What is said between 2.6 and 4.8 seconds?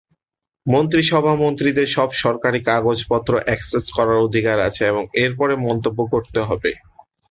কাগজপত্র অ্যাক্সেস করার অধিকার